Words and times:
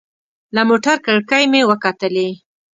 له 0.55 0.61
موټر 0.69 0.95
کړکۍ 1.05 1.43
مې 1.51 1.61
وکتلې. 1.69 2.29